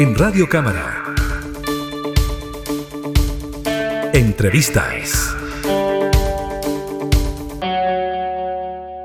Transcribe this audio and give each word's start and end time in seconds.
en 0.00 0.14
Radio 0.14 0.48
Cámara. 0.48 1.14
Entrevistas. 4.14 5.36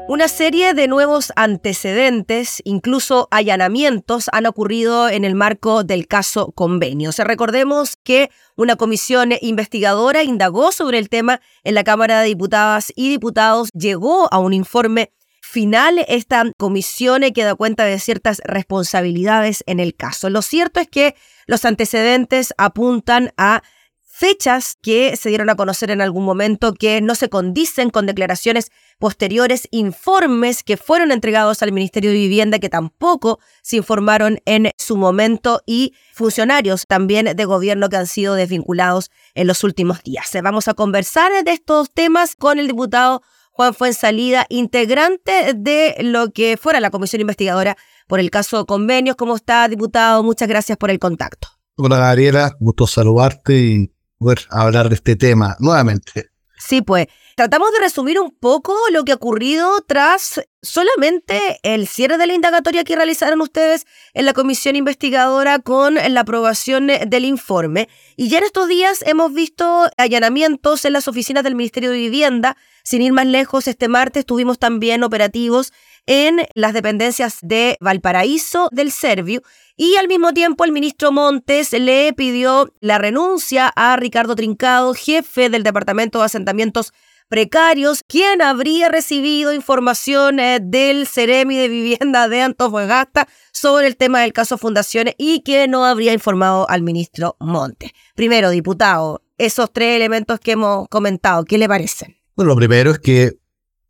Una 0.07 0.29
serie 0.29 0.73
de 0.73 0.87
nuevos 0.87 1.33
antecedentes, 1.35 2.61
incluso 2.63 3.27
allanamientos, 3.29 4.29
han 4.31 4.45
ocurrido 4.45 5.09
en 5.09 5.25
el 5.25 5.35
marco 5.35 5.83
del 5.83 6.07
caso 6.07 6.53
Convenios. 6.53 7.19
Recordemos 7.19 7.97
que 8.01 8.31
una 8.55 8.77
comisión 8.77 9.33
investigadora 9.41 10.23
indagó 10.23 10.71
sobre 10.71 10.99
el 10.99 11.09
tema 11.09 11.41
en 11.65 11.75
la 11.75 11.83
Cámara 11.83 12.21
de 12.21 12.27
Diputadas 12.27 12.93
y 12.95 13.09
Diputados, 13.09 13.67
llegó 13.73 14.33
a 14.33 14.39
un 14.39 14.53
informe 14.53 15.11
final 15.55 16.03
esta 16.09 16.51
comisión 16.57 17.21
que 17.33 17.45
da 17.45 17.55
cuenta 17.55 17.85
de 17.85 17.97
ciertas 17.97 18.41
responsabilidades 18.43 19.63
en 19.67 19.79
el 19.79 19.95
caso. 19.95 20.29
Lo 20.29 20.41
cierto 20.41 20.81
es 20.81 20.89
que 20.89 21.15
los 21.47 21.63
antecedentes 21.63 22.53
apuntan 22.57 23.31
a 23.37 23.63
fechas 24.03 24.75
que 24.81 25.15
se 25.15 25.29
dieron 25.29 25.49
a 25.49 25.55
conocer 25.55 25.91
en 25.91 26.01
algún 26.01 26.25
momento 26.25 26.73
que 26.73 26.99
no 26.99 27.15
se 27.15 27.29
condicen 27.29 27.89
con 27.89 28.05
declaraciones 28.05 28.69
posteriores, 28.99 29.69
informes 29.71 30.61
que 30.61 30.75
fueron 30.75 31.13
entregados 31.13 31.63
al 31.63 31.71
Ministerio 31.71 32.09
de 32.09 32.17
Vivienda 32.17 32.59
que 32.59 32.67
tampoco 32.67 33.39
se 33.61 33.77
informaron 33.77 34.39
en 34.43 34.71
su 34.77 34.97
momento 34.97 35.61
y 35.65 35.93
funcionarios 36.13 36.83
también 36.85 37.33
de 37.33 37.45
gobierno 37.45 37.87
que 37.87 37.95
han 37.95 38.07
sido 38.07 38.35
desvinculados 38.35 39.09
en 39.35 39.47
los 39.47 39.63
últimos 39.63 40.03
días. 40.03 40.29
Vamos 40.43 40.67
a 40.67 40.73
conversar 40.73 41.31
de 41.45 41.51
estos 41.51 41.93
temas 41.93 42.35
con 42.35 42.59
el 42.59 42.67
diputado 42.67 43.21
Juan 43.55 43.73
Fuensalida, 43.73 44.45
integrante 44.49 45.53
de 45.55 45.95
lo 46.01 46.29
que 46.31 46.57
fuera 46.57 46.81
la 46.81 46.89
comisión 46.89 47.21
investigadora 47.21 47.77
por 48.05 48.19
el 48.19 48.29
caso 48.29 48.65
convenios. 48.65 49.15
¿Cómo 49.15 49.33
está, 49.33 49.69
diputado? 49.69 50.23
Muchas 50.23 50.49
gracias 50.49 50.77
por 50.77 50.91
el 50.91 50.99
contacto. 50.99 51.47
Hola, 51.77 51.97
Gabriela. 51.97 52.57
Gusto 52.59 52.85
saludarte 52.85 53.57
y 53.57 53.93
poder 54.17 54.39
hablar 54.49 54.89
de 54.89 54.95
este 54.95 55.15
tema 55.15 55.55
nuevamente. 55.59 56.31
Sí, 56.57 56.81
pues. 56.81 57.07
Tratamos 57.35 57.73
de 57.73 57.79
resumir 57.79 58.17
un 58.17 58.31
poco 58.31 58.77
lo 58.91 59.03
que 59.03 59.11
ha 59.11 59.15
ocurrido 59.15 59.81
tras 59.81 60.39
solamente 60.61 61.59
el 61.63 61.85
cierre 61.85 62.17
de 62.17 62.27
la 62.27 62.33
indagatoria 62.33 62.85
que 62.85 62.95
realizaron 62.95 63.41
ustedes 63.41 63.85
en 64.13 64.25
la 64.25 64.31
comisión 64.31 64.77
investigadora 64.77 65.59
con 65.59 65.95
la 65.95 66.21
aprobación 66.21 66.87
del 66.87 67.25
informe. 67.25 67.89
Y 68.15 68.29
ya 68.29 68.37
en 68.37 68.45
estos 68.45 68.69
días 68.69 69.03
hemos 69.05 69.33
visto 69.33 69.89
allanamientos 69.97 70.85
en 70.85 70.93
las 70.93 71.09
oficinas 71.09 71.43
del 71.43 71.55
Ministerio 71.55 71.91
de 71.91 71.97
Vivienda. 71.97 72.55
Sin 72.83 73.01
ir 73.01 73.11
más 73.11 73.25
lejos, 73.25 73.67
este 73.67 73.89
martes 73.89 74.25
tuvimos 74.25 74.57
también 74.57 75.03
operativos 75.03 75.73
en 76.05 76.45
las 76.53 76.73
dependencias 76.73 77.39
de 77.41 77.77
Valparaíso 77.79 78.69
del 78.71 78.91
Servio 78.91 79.41
y 79.77 79.95
al 79.97 80.07
mismo 80.07 80.33
tiempo 80.33 80.63
el 80.63 80.71
ministro 80.71 81.11
Montes 81.11 81.73
le 81.73 82.13
pidió 82.13 82.73
la 82.79 82.97
renuncia 82.97 83.71
a 83.75 83.95
Ricardo 83.97 84.35
Trincado, 84.35 84.93
jefe 84.93 85.49
del 85.49 85.63
Departamento 85.63 86.19
de 86.19 86.25
Asentamientos 86.25 86.93
Precarios, 87.27 88.03
quien 88.07 88.43
habría 88.43 88.87
recibido 88.87 89.51
información 89.51 90.39
eh, 90.39 90.59
del 90.61 91.07
Ceremi 91.07 91.57
de 91.57 91.69
Vivienda 91.69 92.29
de 92.29 92.41
Antofagasta 92.41 93.27
sobre 93.51 93.87
el 93.87 93.97
tema 93.97 94.21
del 94.21 94.31
caso 94.31 94.59
Fundaciones 94.59 95.15
y 95.17 95.41
que 95.41 95.67
no 95.67 95.85
habría 95.85 96.13
informado 96.13 96.69
al 96.69 96.83
ministro 96.83 97.35
Montes. 97.39 97.91
Primero, 98.13 98.51
diputado, 98.51 99.23
esos 99.39 99.73
tres 99.73 99.95
elementos 99.95 100.39
que 100.39 100.51
hemos 100.51 100.87
comentado, 100.87 101.45
¿qué 101.45 101.57
le 101.57 101.67
parecen? 101.67 102.15
Bueno, 102.35 102.49
lo 102.49 102.57
primero 102.57 102.91
es 102.91 102.99
que 102.99 103.39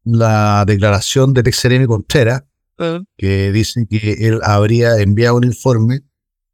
la 0.05 0.63
declaración 0.65 1.33
del 1.33 1.47
ex 1.47 1.67
Contreras 1.87 2.43
Ah. 2.77 3.01
que 3.17 3.53
dice 3.53 3.87
que 3.89 4.27
él 4.27 4.41
habría 4.43 4.99
enviado 4.99 5.37
un 5.37 5.45
informe 5.45 6.01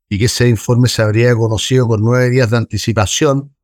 y 0.08 0.20
que 0.20 0.26
ese 0.26 0.48
informe 0.50 0.88
se 0.88 1.02
habría 1.02 1.34
conocido 1.36 1.88
con 1.88 2.02
nueve 2.02 2.30
días 2.30 2.52
de 2.52 2.58
anticipación 2.58 3.56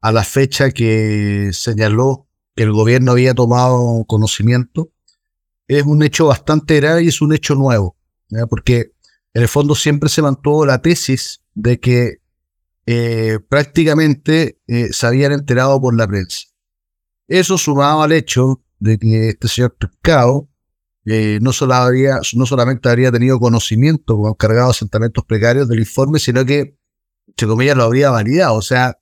a 0.00 0.12
la 0.12 0.22
fecha 0.22 0.70
que 0.70 1.50
señaló 1.52 2.28
que 2.54 2.62
el 2.62 2.72
gobierno 2.72 3.12
había 3.12 3.34
tomado 3.34 4.04
conocimiento, 4.06 4.92
es 5.66 5.82
un 5.84 6.04
hecho 6.04 6.26
bastante 6.26 6.76
grave 6.76 7.02
y 7.02 7.08
es 7.08 7.20
un 7.20 7.34
hecho 7.34 7.56
nuevo, 7.56 7.96
porque 8.48 8.92
en 9.32 9.42
el 9.42 9.48
fondo 9.48 9.74
siempre 9.74 10.08
se 10.08 10.22
mantuvo 10.22 10.66
la 10.66 10.80
tesis 10.80 11.40
de 11.54 11.80
que 11.80 12.18
eh, 12.86 13.40
prácticamente 13.48 14.60
eh, 14.68 14.92
se 14.92 15.06
habían 15.06 15.32
enterado 15.32 15.80
por 15.80 15.96
la 15.96 16.06
prensa. 16.06 16.46
Eso 17.26 17.58
sumado 17.58 18.02
al 18.02 18.12
hecho 18.12 18.62
de 18.78 18.98
que 18.98 19.28
este 19.30 19.48
señor 19.48 19.76
Pescado 19.76 20.48
eh, 21.06 21.38
no, 21.42 21.52
solo 21.52 21.74
no 22.34 22.46
solamente 22.46 22.88
habría 22.88 23.12
tenido 23.12 23.38
conocimiento 23.38 24.16
como 24.16 24.30
encargado 24.30 24.68
de 24.68 24.70
asentamientos 24.70 25.24
precarios 25.24 25.68
del 25.68 25.80
informe, 25.80 26.18
sino 26.18 26.44
que, 26.46 26.78
entre 27.26 27.46
comillas, 27.46 27.76
lo 27.76 27.84
habría 27.84 28.10
validado. 28.10 28.54
O 28.54 28.62
sea, 28.62 28.98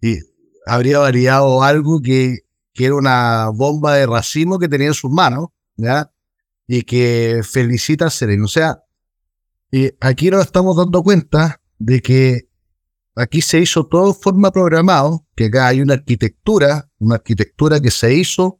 y 0.00 0.18
habría 0.66 0.98
validado 0.98 1.62
algo 1.62 2.00
que, 2.02 2.40
que, 2.72 2.86
era 2.86 2.96
una 2.96 3.50
bomba 3.50 3.94
de 3.94 4.06
racimo 4.06 4.58
que 4.58 4.68
tenía 4.68 4.88
en 4.88 4.94
sus 4.94 5.10
manos, 5.10 5.48
¿ya? 5.76 6.12
Y 6.66 6.82
que 6.82 7.40
felicita 7.44 8.06
al 8.06 8.10
Sereno. 8.10 8.46
O 8.46 8.48
sea, 8.48 8.82
y 9.70 9.90
aquí 10.00 10.30
nos 10.30 10.44
estamos 10.44 10.76
dando 10.76 11.02
cuenta 11.02 11.60
de 11.78 12.02
que 12.02 12.48
aquí 13.14 13.42
se 13.42 13.60
hizo 13.60 13.86
todo 13.86 14.12
de 14.12 14.18
forma 14.18 14.50
programada, 14.50 15.10
que 15.36 15.46
acá 15.46 15.68
hay 15.68 15.80
una 15.80 15.94
arquitectura, 15.94 16.90
una 16.98 17.16
arquitectura 17.16 17.80
que 17.80 17.90
se 17.90 18.14
hizo 18.14 18.57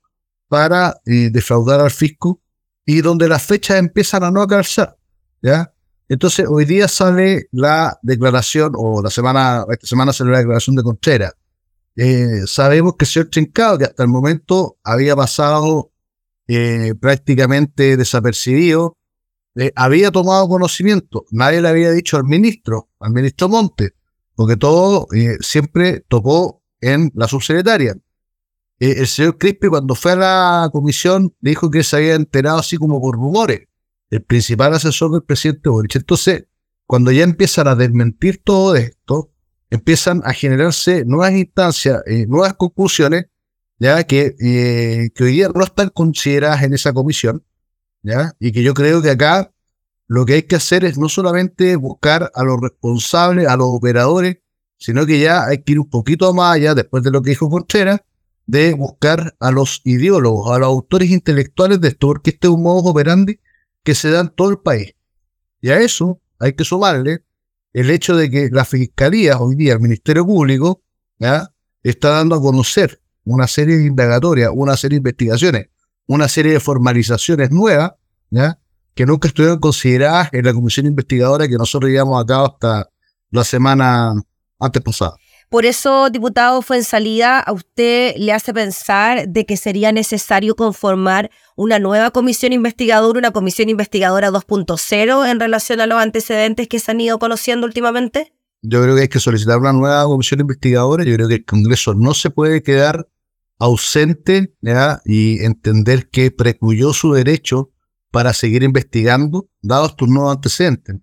para 0.49 1.01
eh, 1.05 1.31
defraudar 1.31 1.81
al 1.81 1.91
fisco 1.91 2.41
y 2.85 3.03
donde 3.03 3.29
las 3.29 3.43
fechas 3.43 3.79
empiezan 3.79 4.25
a 4.25 4.31
no 4.31 4.47
calzar. 4.47 4.97
¿ya? 5.43 5.73
Entonces, 6.09 6.47
hoy 6.49 6.65
día 6.65 6.89
sale 6.89 7.49
la 7.53 7.99
declaración, 8.03 8.73
o 8.75 9.03
la 9.03 9.11
semana, 9.11 9.67
esta 9.71 9.87
semana 9.87 10.13
sale 10.13 10.31
la 10.31 10.39
declaración 10.39 10.75
de 10.75 10.83
Contreras. 10.83 11.35
Eh, 11.97 12.43
sabemos 12.47 12.95
que 12.97 13.05
el 13.05 13.11
señor 13.11 13.29
Trincado, 13.29 13.79
que 13.79 13.85
hasta 13.85 14.03
el 14.03 14.09
momento 14.09 14.79
había 14.83 15.15
pasado 15.15 15.93
eh, 16.47 16.95
prácticamente 16.99 17.97
desapercibido, 17.97 18.97
había 19.75 20.13
tomado 20.13 20.49
conocimiento. 20.49 21.25
Nadie 21.33 21.61
le 21.61 21.69
había 21.69 21.91
dicho 21.91 22.17
al 22.17 22.23
ministro, 22.23 22.91
al 23.01 23.13
ministro 23.13 23.49
Monte, 23.49 23.95
porque 24.37 24.57
todo 24.57 25.09
siempre 25.41 26.05
tocó 26.07 26.63
en 26.81 27.11
la 27.17 27.27
subsecretaria. 27.27 27.97
Eh, 28.81 28.97
el 28.99 29.07
señor 29.07 29.39
Crispi 29.39 29.69
cuando 29.69 29.95
fue 29.95 30.13
a 30.13 30.17
la 30.17 30.71
comisión 30.73 31.35
dijo 31.41 31.71
que 31.71 31.83
se 31.83 31.97
había 31.97 32.15
enterado 32.15 32.59
así 32.59 32.77
como 32.77 33.01
por 33.01 33.17
rumores, 33.17 33.67
el 34.11 34.23
principal 34.23 34.75
asesor 34.75 35.13
del 35.13 35.23
presidente 35.23 35.69
Boric. 35.69 35.97
Entonces, 35.97 36.47
cuando 36.87 37.11
ya 37.11 37.25
empiezan 37.25 37.69
a 37.69 37.75
desmentir 37.75 38.41
todo 38.43 38.77
esto, 38.77 39.33
empiezan 39.71 40.23
a 40.25 40.33
generarse 40.33 41.05
nuevas 41.05 41.33
instancias, 41.33 42.03
eh, 42.07 42.27
nuevas 42.27 42.55
conclusiones, 42.55 43.27
ya 43.79 44.03
que, 44.05 44.35
eh, 44.41 45.11
que 45.15 45.25
hoy 45.25 45.33
día 45.33 45.51
no 45.55 45.63
están 45.63 45.91
consideradas 45.91 46.63
en 46.63 46.73
esa 46.73 46.93
comisión, 46.93 47.45
ya, 48.03 48.35
y 48.39 48.53
que 48.53 48.63
yo 48.63 48.75
creo 48.75 49.03
que 49.03 49.11
acá 49.11 49.53
lo 50.07 50.25
que 50.25 50.35
hay 50.35 50.43
que 50.45 50.57
hacer 50.57 50.85
es 50.85 50.97
no 50.97 51.09
solamente 51.09 51.77
buscar 51.77 52.31
a 52.35 52.43
los 52.43 52.59
responsables, 52.61 53.47
a 53.47 53.57
los 53.57 53.67
operadores, 53.69 54.39
sino 54.79 55.05
que 55.05 55.21
ya 55.21 55.45
hay 55.45 55.63
que 55.63 55.73
ir 55.73 55.81
un 55.81 55.91
poquito 55.91 56.33
más 56.33 56.57
allá, 56.57 56.75
después 56.75 57.03
de 57.03 57.11
lo 57.11 57.21
que 57.21 57.31
dijo 57.31 57.51
Contreras, 57.51 58.01
de 58.49 58.73
buscar 58.73 59.37
a 59.41 59.51
los 59.51 59.83
ideólogos, 59.85 60.51
a 60.51 60.59
los 60.59 60.69
autores 60.69 61.11
intelectuales 61.11 61.83
de 61.83 61.89
esto, 61.89 62.07
porque 62.07 62.31
este 62.31 62.47
es 62.47 62.53
un 62.55 62.63
modo 62.63 62.91
operandi 62.91 63.39
que 63.85 63.95
se 63.95 64.11
da 64.11 64.21
en 64.21 64.31
todo 64.31 64.49
el 64.49 64.59
país. 64.59 64.95
Y 65.61 65.69
a 65.69 65.79
eso 65.81 66.23
hay 66.39 66.55
que 66.55 66.65
sumarle 66.65 67.25
el 67.75 67.91
hecho 67.91 68.17
de 68.17 68.31
que 68.31 68.49
la 68.51 68.65
Fiscalía, 68.65 69.39
hoy 69.39 69.55
día 69.55 69.75
el 69.75 69.81
Ministerio 69.81 70.25
Público, 70.25 70.83
¿ya? 71.19 71.53
está 71.83 72.09
dando 72.09 72.37
a 72.37 72.41
conocer 72.41 73.03
una 73.25 73.47
serie 73.47 73.77
de 73.77 73.85
indagatorias, 73.85 74.51
una 74.55 74.79
serie 74.79 74.97
de 74.97 75.01
investigaciones, 75.01 75.69
una 76.07 76.27
serie 76.27 76.53
de 76.53 76.61
formalizaciones 76.61 77.51
nuevas, 77.51 77.93
¿ya? 78.31 78.59
que 78.95 79.05
nunca 79.05 79.29
estuvieron 79.29 79.59
consideradas 79.59 80.31
en 80.33 80.47
la 80.47 80.55
comisión 80.55 80.87
investigadora 80.87 81.47
que 81.47 81.57
nosotros 81.57 81.91
llevamos 81.91 82.23
a 82.23 82.25
cabo 82.25 82.47
hasta 82.47 82.89
la 83.31 83.45
semana 83.45 84.15
antes 84.59 84.83
pasada. 84.83 85.17
Por 85.49 85.65
eso, 85.65 86.11
diputado 86.11 86.61
fue 86.61 86.77
en 86.77 86.85
salida, 86.85 87.41
a 87.41 87.53
usted 87.53 88.15
le 88.17 88.33
hace 88.33 88.53
pensar 88.53 89.29
de 89.29 89.47
que 89.47 89.57
sería 89.57 89.93
necesario 89.93 90.55
conformar 90.55 91.31
una 91.57 91.79
nueva 91.79 92.11
comisión 92.11 92.53
investigadora, 92.53 93.19
una 93.19 93.31
comisión 93.31 93.71
investigadora 93.71 94.31
2.0 94.31 95.31
en 95.31 95.41
relación 95.41 95.81
a 95.81 95.87
los 95.87 95.99
antecedentes 95.99 96.69
que 96.69 96.79
se 96.79 96.91
han 96.91 97.01
ido 97.01 97.19
conociendo 97.19 97.67
últimamente? 97.67 98.35
Yo 98.61 98.83
creo 98.83 98.95
que 98.95 99.03
hay 99.03 99.09
que 99.09 99.21
solicitar 99.21 99.59
una 99.59 99.73
nueva 99.73 100.05
comisión 100.05 100.41
investigadora. 100.41 101.05
Yo 101.05 101.15
creo 101.15 101.29
que 101.29 101.37
el 101.37 101.45
Congreso 101.47 101.95
no 101.95 102.13
se 102.13 102.29
puede 102.29 102.63
quedar 102.63 103.09
ausente 103.59 104.55
y 105.05 105.43
entender 105.43 106.11
que 106.11 106.31
precluyó 106.31 106.93
su 106.93 107.13
derecho 107.13 107.71
para 108.11 108.33
seguir 108.33 108.63
investigando, 108.63 109.49
dados 109.63 109.97
tus 109.97 110.09
nuevos 110.09 110.35
antecedentes. 110.37 110.97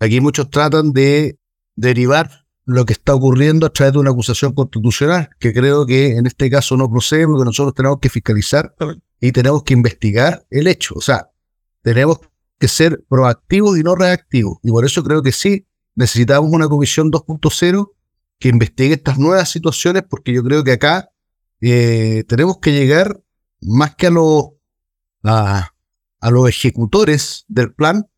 Aquí 0.00 0.20
muchos 0.20 0.50
tratan 0.50 0.92
de 0.92 1.38
derivar 1.74 2.45
lo 2.66 2.84
que 2.84 2.92
está 2.92 3.14
ocurriendo 3.14 3.64
a 3.64 3.72
través 3.72 3.92
de 3.92 4.00
una 4.00 4.10
acusación 4.10 4.52
constitucional, 4.52 5.30
que 5.38 5.52
creo 5.52 5.86
que 5.86 6.16
en 6.16 6.26
este 6.26 6.50
caso 6.50 6.76
no 6.76 6.90
procede 6.90 7.26
porque 7.26 7.44
nosotros 7.44 7.74
tenemos 7.74 8.00
que 8.00 8.08
fiscalizar 8.08 8.74
y 9.20 9.30
tenemos 9.30 9.62
que 9.62 9.72
investigar 9.72 10.44
el 10.50 10.66
hecho. 10.66 10.94
O 10.96 11.00
sea, 11.00 11.30
tenemos 11.82 12.18
que 12.58 12.66
ser 12.66 13.04
proactivos 13.08 13.78
y 13.78 13.84
no 13.84 13.94
reactivos. 13.94 14.58
Y 14.64 14.70
por 14.70 14.84
eso 14.84 15.04
creo 15.04 15.22
que 15.22 15.30
sí 15.30 15.64
necesitamos 15.94 16.50
una 16.52 16.68
comisión 16.68 17.12
2.0 17.12 17.92
que 18.40 18.48
investigue 18.48 18.94
estas 18.94 19.16
nuevas 19.16 19.48
situaciones 19.48 20.02
porque 20.02 20.32
yo 20.32 20.42
creo 20.42 20.64
que 20.64 20.72
acá 20.72 21.10
eh, 21.60 22.24
tenemos 22.26 22.58
que 22.58 22.72
llegar 22.72 23.22
más 23.60 23.94
que 23.94 24.08
a 24.08 24.10
los, 24.10 24.50
a, 25.22 25.70
los 26.30 26.48
ejecutores 26.48 27.44
del 27.46 27.72
plan, 27.72 28.08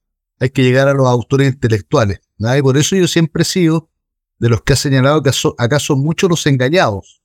hay 0.41 0.51
que 0.51 0.63
llegar 0.63 0.89
a 0.89 0.95
los 0.95 1.07
autores 1.07 1.53
intelectuales. 1.53 2.21
Y 2.39 2.63
por 2.63 2.79
eso 2.79 2.97
yo 2.97 3.07
siempre 3.07 3.43
he 3.43 3.47
sido 3.47 3.91
de 4.39 4.49
los 4.49 4.63
que 4.63 4.73
ha 4.73 4.77
señalado 4.77 5.23
que 5.23 5.31
acá 5.59 5.79
son 5.79 6.01
muchos 6.01 6.31
los 6.31 6.47
engañados 6.47 7.23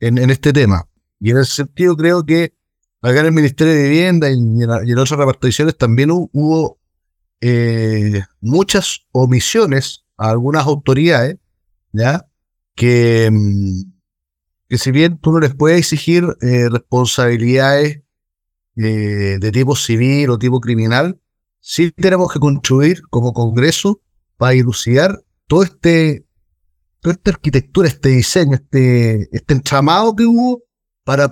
en, 0.00 0.30
este 0.30 0.52
tema. 0.52 0.88
Y 1.20 1.30
en 1.30 1.38
ese 1.38 1.52
sentido 1.52 1.96
creo 1.96 2.24
que 2.24 2.54
acá 3.02 3.20
en 3.20 3.26
el 3.26 3.32
Ministerio 3.32 3.74
de 3.74 3.82
Vivienda 3.82 4.30
y 4.30 4.34
en, 4.34 4.98
otras 4.98 5.18
reparticiones 5.18 5.76
también 5.76 6.10
hubo 6.10 6.78
eh, 7.40 8.22
muchas 8.40 9.06
omisiones 9.12 10.04
a 10.16 10.30
algunas 10.30 10.66
autoridades. 10.66 11.36
Que, 12.74 13.28
mm, 13.30 13.82
que 14.68 14.78
si 14.78 14.92
bien 14.92 15.18
tú 15.18 15.32
no 15.32 15.40
les 15.40 15.54
puedes 15.54 15.78
exigir 15.78 16.24
eh, 16.40 16.68
responsabilidades 16.70 18.02
eh, 18.76 19.38
de 19.40 19.52
tipo 19.52 19.74
civil 19.74 20.30
o 20.30 20.38
tipo 20.38 20.60
criminal, 20.60 21.20
sí 21.58 21.90
tenemos 21.90 22.32
que 22.32 22.38
construir 22.38 23.02
como 23.10 23.32
Congreso 23.32 24.00
para 24.36 24.54
ilucidar 24.54 25.20
todo 25.50 25.64
este, 25.64 26.28
toda 27.00 27.14
esta 27.14 27.32
arquitectura, 27.32 27.88
este 27.88 28.10
diseño, 28.10 28.54
este, 28.54 29.28
este 29.32 29.52
entramado 29.52 30.14
que 30.14 30.24
hubo 30.24 30.62
para, 31.04 31.28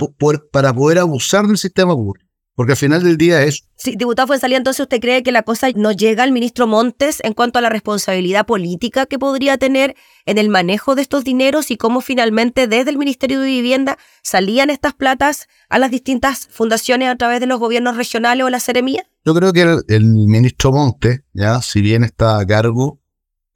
para 0.50 0.74
poder 0.74 0.98
abusar 0.98 1.46
del 1.46 1.56
sistema 1.56 1.94
público. 1.94 2.26
Porque 2.56 2.72
al 2.72 2.78
final 2.78 3.04
del 3.04 3.16
día 3.16 3.44
es... 3.44 3.62
Sí, 3.76 3.94
diputado 3.96 4.26
Fuenzalía, 4.26 4.56
entonces 4.56 4.80
usted 4.80 4.98
cree 4.98 5.22
que 5.22 5.30
la 5.30 5.44
cosa 5.44 5.68
no 5.76 5.92
llega 5.92 6.24
al 6.24 6.32
ministro 6.32 6.66
Montes 6.66 7.20
en 7.22 7.32
cuanto 7.32 7.60
a 7.60 7.62
la 7.62 7.68
responsabilidad 7.68 8.44
política 8.44 9.06
que 9.06 9.20
podría 9.20 9.56
tener 9.56 9.94
en 10.26 10.38
el 10.38 10.48
manejo 10.48 10.96
de 10.96 11.02
estos 11.02 11.22
dineros 11.22 11.70
y 11.70 11.76
cómo 11.76 12.00
finalmente 12.00 12.66
desde 12.66 12.90
el 12.90 12.98
Ministerio 12.98 13.38
de 13.38 13.46
Vivienda 13.46 13.98
salían 14.24 14.68
estas 14.68 14.94
platas 14.94 15.46
a 15.68 15.78
las 15.78 15.92
distintas 15.92 16.48
fundaciones 16.50 17.08
a 17.08 17.14
través 17.14 17.38
de 17.38 17.46
los 17.46 17.60
gobiernos 17.60 17.96
regionales 17.96 18.44
o 18.44 18.50
la 18.50 18.58
seremía? 18.58 19.06
Yo 19.24 19.32
creo 19.32 19.52
que 19.52 19.62
el, 19.86 20.04
ministro 20.04 20.72
Montes, 20.72 21.20
ya, 21.32 21.62
si 21.62 21.80
bien 21.80 22.02
está 22.02 22.40
a 22.40 22.46
cargo 22.46 22.98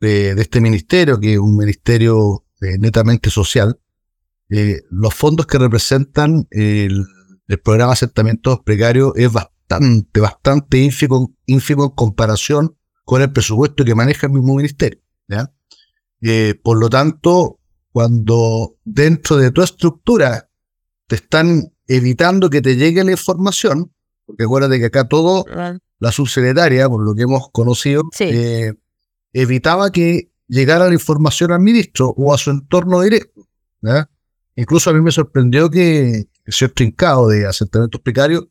de, 0.03 0.33
este 0.33 0.61
ministerio, 0.61 1.19
que 1.19 1.35
es 1.35 1.39
un 1.39 1.57
ministerio 1.57 2.45
eh, 2.61 2.77
netamente 2.79 3.31
social, 3.31 3.81
eh, 4.51 4.83
los 4.91 5.15
fondos 5.15 5.47
que 5.47 5.57
representan 5.57 6.47
el 6.51 7.07
el 7.53 7.61
programa 7.61 7.91
de 7.91 7.95
asentamientos 7.95 8.61
precarios 8.61 9.13
es 9.17 9.33
bastante, 9.33 10.21
bastante 10.21 10.79
ínfimo, 10.79 11.35
ínfimo 11.47 11.85
en 11.85 11.91
comparación 11.91 12.77
con 13.05 13.21
el 13.21 13.33
presupuesto 13.33 13.85
que 13.85 13.95
maneja 13.95 14.27
el 14.27 14.33
mismo 14.33 14.55
ministerio. 14.55 15.01
Eh, 16.23 16.55
por 16.63 16.79
lo 16.79 16.89
tanto, 16.89 17.59
cuando 17.91 18.77
dentro 18.85 19.37
de 19.37 19.51
tu 19.51 19.63
estructura 19.63 20.49
te 21.09 21.17
están 21.17 21.75
evitando 21.89 22.49
que 22.49 22.63
te 22.63 22.77
llegue 22.77 23.05
la 23.05 23.11
información, 23.11 23.93
porque 24.25 24.45
acuérdate 24.45 24.79
que 24.79 24.87
acá 24.87 25.09
todo, 25.09 25.45
la 25.99 26.13
subsecretaria, 26.13 26.89
por 26.89 27.05
lo 27.05 27.15
que 27.15 27.23
hemos 27.23 27.51
conocido, 27.51 28.05
eh, 28.21 28.75
evitaba 29.33 29.91
que 29.91 30.31
llegara 30.49 30.89
la 30.89 30.95
información 30.95 31.53
al 31.53 31.61
ministro 31.61 32.15
o 32.17 32.35
a 32.35 32.39
su 32.39 32.51
entorno 32.51 33.01
directo. 33.01 33.49
Incluso 34.57 34.91
a 34.91 34.93
mí 34.93 35.01
me 35.01 35.13
sorprendió 35.13 35.71
que, 35.71 36.27
el 36.45 36.53
señor 36.53 36.73
Trincado 36.73 37.29
de 37.29 37.47
asentamientos 37.47 38.01
precarios 38.01 38.47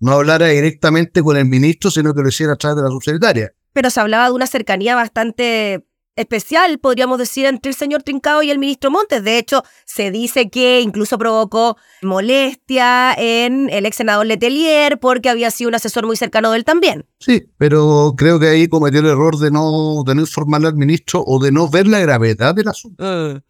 no 0.00 0.12
hablara 0.12 0.48
directamente 0.48 1.22
con 1.22 1.36
el 1.36 1.46
ministro, 1.46 1.90
sino 1.90 2.12
que 2.12 2.22
lo 2.22 2.28
hiciera 2.28 2.54
a 2.54 2.56
través 2.56 2.76
de 2.76 2.82
la 2.82 2.88
subsecretaria. 2.88 3.52
Pero 3.72 3.90
se 3.90 4.00
hablaba 4.00 4.26
de 4.26 4.32
una 4.32 4.46
cercanía 4.46 4.94
bastante 4.94 5.86
especial, 6.16 6.78
podríamos 6.78 7.18
decir, 7.18 7.46
entre 7.46 7.70
el 7.70 7.76
señor 7.76 8.02
Trincado 8.02 8.42
y 8.42 8.50
el 8.50 8.58
ministro 8.58 8.90
Montes. 8.90 9.22
De 9.22 9.38
hecho, 9.38 9.62
se 9.84 10.10
dice 10.10 10.50
que 10.50 10.80
incluso 10.80 11.18
provocó 11.18 11.76
molestia 12.02 13.12
en 13.14 13.68
el 13.70 13.86
ex 13.86 13.96
senador 13.96 14.26
Letelier 14.26 14.98
porque 14.98 15.28
había 15.28 15.50
sido 15.50 15.68
un 15.68 15.74
asesor 15.74 16.06
muy 16.06 16.16
cercano 16.16 16.50
de 16.50 16.58
él 16.58 16.64
también. 16.64 17.04
Sí, 17.20 17.46
pero 17.58 18.14
creo 18.16 18.40
que 18.40 18.48
ahí 18.48 18.68
cometió 18.68 19.00
el 19.00 19.06
error 19.06 19.38
de 19.38 19.50
no, 19.50 20.02
de 20.04 20.14
no 20.14 20.22
informarle 20.22 20.68
al 20.68 20.76
ministro 20.76 21.22
o 21.26 21.38
de 21.38 21.52
no 21.52 21.68
ver 21.68 21.86
la 21.86 22.00
gravedad 22.00 22.54
del 22.54 22.68
asunto. 22.68 23.04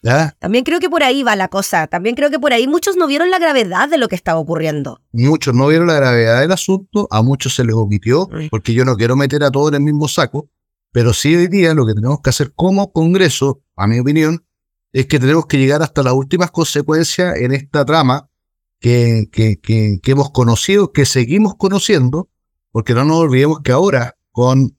Ah. 0.04 0.34
También 0.38 0.64
creo 0.64 0.80
que 0.80 0.90
por 0.90 1.02
ahí 1.02 1.22
va 1.22 1.36
la 1.36 1.48
cosa. 1.48 1.86
También 1.86 2.16
creo 2.16 2.30
que 2.30 2.38
por 2.38 2.52
ahí 2.52 2.66
muchos 2.66 2.96
no 2.96 3.06
vieron 3.06 3.30
la 3.30 3.38
gravedad 3.38 3.88
de 3.88 3.98
lo 3.98 4.08
que 4.08 4.16
estaba 4.16 4.40
ocurriendo. 4.40 5.00
Muchos 5.12 5.54
no 5.54 5.68
vieron 5.68 5.86
la 5.86 5.94
gravedad 5.94 6.40
del 6.40 6.52
asunto, 6.52 7.06
a 7.10 7.22
muchos 7.22 7.54
se 7.54 7.64
les 7.64 7.74
omitió, 7.74 8.28
porque 8.50 8.74
yo 8.74 8.84
no 8.84 8.96
quiero 8.96 9.16
meter 9.16 9.44
a 9.44 9.50
todos 9.50 9.68
en 9.68 9.76
el 9.76 9.82
mismo 9.82 10.08
saco 10.08 10.48
pero 10.92 11.12
sí 11.12 11.34
hoy 11.34 11.48
día 11.48 11.74
lo 11.74 11.86
que 11.86 11.94
tenemos 11.94 12.20
que 12.22 12.30
hacer 12.30 12.52
como 12.54 12.92
Congreso, 12.92 13.62
a 13.76 13.86
mi 13.86 13.98
opinión, 13.98 14.46
es 14.92 15.06
que 15.06 15.18
tenemos 15.18 15.46
que 15.46 15.58
llegar 15.58 15.82
hasta 15.82 16.02
las 16.02 16.14
últimas 16.14 16.50
consecuencias 16.50 17.36
en 17.36 17.52
esta 17.52 17.84
trama 17.84 18.30
que, 18.80 19.28
hemos 20.06 20.30
conocido, 20.30 20.92
que 20.92 21.04
seguimos 21.04 21.54
conociendo, 21.56 22.30
porque 22.70 22.94
no 22.94 23.04
nos 23.04 23.18
olvidemos 23.18 23.60
que 23.60 23.72
ahora 23.72 24.16
con 24.32 24.78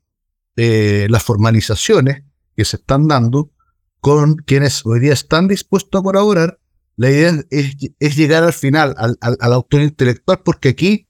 eh, 0.55 1.07
las 1.09 1.23
formalizaciones 1.23 2.23
que 2.55 2.65
se 2.65 2.77
están 2.77 3.07
dando, 3.07 3.51
con 3.99 4.37
quienes 4.37 4.85
hoy 4.85 4.99
día 4.99 5.13
están 5.13 5.47
dispuestos 5.47 5.99
a 5.99 6.03
colaborar, 6.03 6.59
la 6.95 7.11
idea 7.11 7.43
es, 7.51 8.15
llegar 8.15 8.43
al 8.43 8.53
final, 8.53 8.95
al, 8.97 9.17
al, 9.21 9.37
al 9.39 9.53
autor 9.53 9.81
intelectual, 9.81 10.41
porque 10.43 10.69
aquí 10.69 11.06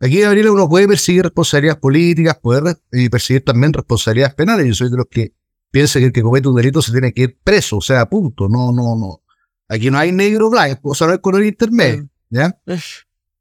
Aquí, 0.00 0.20
Gabriela, 0.20 0.52
uno 0.52 0.68
puede 0.68 0.86
perseguir 0.86 1.24
responsabilidades 1.24 1.80
políticas, 1.80 2.38
puede 2.40 2.76
y 2.92 3.08
perseguir 3.08 3.44
también 3.44 3.72
responsabilidades 3.72 4.34
penales. 4.34 4.66
Yo 4.66 4.74
soy 4.74 4.90
de 4.90 4.96
los 4.96 5.06
que 5.10 5.34
piensa 5.70 5.98
que 5.98 6.06
el 6.06 6.12
que 6.12 6.22
comete 6.22 6.48
un 6.48 6.54
delito 6.54 6.80
se 6.82 6.92
tiene 6.92 7.12
que 7.12 7.22
ir 7.22 7.38
preso, 7.42 7.78
o 7.78 7.80
sea, 7.80 8.08
punto. 8.08 8.48
No, 8.48 8.70
no, 8.72 8.96
no. 8.96 9.22
Aquí 9.68 9.90
no 9.90 9.98
hay 9.98 10.12
negro 10.12 10.50
blanco, 10.50 10.90
o 10.90 10.94
sea, 10.94 11.08
no 11.08 11.12
hay 11.14 11.18
color 11.18 11.44
intermedio, 11.44 12.08
¿ya? 12.30 12.56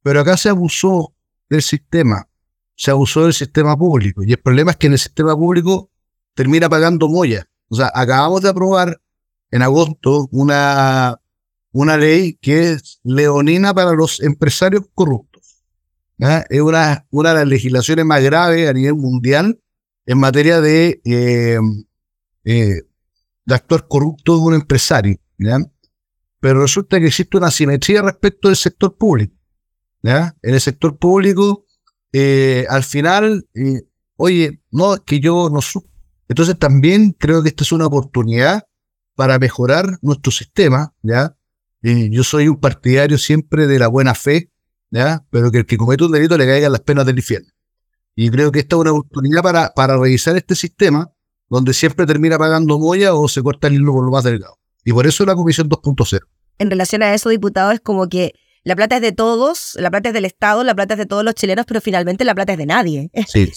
Pero 0.04 0.22
acá 0.22 0.36
se 0.36 0.50
abusó 0.50 1.14
del 1.50 1.62
sistema, 1.62 2.28
se 2.76 2.92
abusó 2.92 3.24
del 3.24 3.34
sistema 3.34 3.78
público. 3.78 4.24
Y 4.24 4.32
el 4.32 4.40
problema 4.40 4.72
es 4.72 4.78
que 4.78 4.88
en 4.88 4.94
el 4.94 5.00
sistema 5.00 5.36
público 5.36 5.92
termina 6.34 6.68
pagando 6.70 7.08
moya. 7.08 7.48
O 7.70 7.76
sea, 7.76 7.92
acabamos 7.94 8.42
de 8.42 8.50
aprobar 8.50 9.00
en 9.52 9.62
agosto 9.62 10.28
una, 10.32 11.20
una 11.72 11.98
ley 11.98 12.38
que 12.42 12.72
es 12.72 13.00
leonina 13.04 13.74
para 13.74 13.94
los 13.94 14.22
empresarios 14.22 14.84
corruptos. 14.94 15.27
¿Ah? 16.22 16.44
es 16.50 16.62
una, 16.62 17.06
una 17.12 17.30
de 17.30 17.36
las 17.36 17.48
legislaciones 17.48 18.06
más 18.06 18.22
graves 18.24 18.70
a 18.70 18.74
nivel 18.74 18.96
mundial 18.96 19.60
en 20.08 20.18
materia 20.18 20.62
de, 20.62 21.02
eh, 21.04 21.60
eh, 22.46 22.82
corrupto 23.88 24.36
de 24.36 24.42
un 24.42 24.54
empresario. 24.56 25.18
Pero 26.40 26.62
resulta 26.62 27.00
que 27.00 27.08
existe 27.08 27.38
una 27.38 27.52
simetría 27.52 28.02
respecto 28.02 28.48
del 28.48 28.58
sector 28.58 28.98
público. 28.98 29.36
En 30.04 30.34
el 30.42 30.62
sector 30.62 30.98
público, 30.98 31.66
eh, 32.14 32.66
al 32.70 32.84
final, 32.84 33.48
oye, 34.16 34.62
no, 34.72 34.96
es 34.96 35.02
que 35.02 35.20
yo 35.20 35.50
no 35.52 35.62
supe. 35.62 35.90
Entonces 36.30 36.58
también 36.58 37.12
creo 37.12 37.44
que 37.44 37.50
esta 37.50 37.64
es 37.64 37.72
una 37.74 37.88
oportunidad 37.88 38.64
para 39.16 39.40
mejorar 39.40 39.98
nuestro 40.02 40.32
sistema, 40.32 40.94
¿ya? 41.02 41.36
yo 41.82 42.24
soy 42.24 42.48
un 42.48 42.60
partidario 42.60 43.18
siempre 43.18 43.66
de 43.66 43.80
la 43.80 43.88
buena 43.88 44.14
fe, 44.14 44.52
¿ya? 44.92 45.26
Pero 45.30 45.52
que 45.52 45.60
el 45.60 45.66
que 45.66 45.78
comete 45.78 46.04
un 46.04 46.12
delito 46.12 46.38
le 46.38 46.46
caigan 46.46 46.72
las 46.72 46.82
penas 46.82 47.06
del 47.06 47.18
infierno. 47.18 47.50
Y 48.16 48.30
creo 48.30 48.52
que 48.52 48.60
esta 48.60 48.76
es 48.76 48.82
una 48.82 48.92
oportunidad 48.92 49.44
para, 49.44 49.74
para 49.74 49.98
revisar 49.98 50.36
este 50.38 50.56
sistema 50.56 51.12
donde 51.50 51.74
siempre 51.74 52.06
termina 52.06 52.38
pagando 52.38 52.80
moya 52.80 53.14
o 53.14 53.28
se 53.28 53.42
corta 53.42 53.68
el 53.68 53.76
hilo 53.76 53.94
por 53.94 54.04
lo 54.04 54.12
más 54.12 54.24
delgado. 54.24 54.58
Y 54.84 54.94
por 54.94 55.06
eso 55.08 55.26
la 55.26 55.36
Comisión 55.36 55.70
2.0. 55.70 56.22
En 56.60 56.70
relación 56.70 57.04
a 57.04 57.14
eso, 57.14 57.30
diputado, 57.30 57.72
es 57.72 57.80
como 57.80 58.10
que 58.10 58.34
la 58.64 58.76
plata 58.76 58.98
es 58.98 59.02
de 59.02 59.12
todos, 59.12 59.76
la 59.80 59.90
plata 59.90 60.10
es 60.10 60.14
del 60.14 60.26
Estado, 60.26 60.64
la 60.64 60.76
plata 60.76 60.96
es 60.96 60.98
de 60.98 61.06
todos 61.06 61.24
los 61.24 61.36
chilenos, 61.36 61.66
pero 61.66 61.80
finalmente 61.80 62.26
la 62.26 62.36
plata 62.36 62.54
es 62.54 62.58
de 62.58 62.66
nadie. 62.66 63.12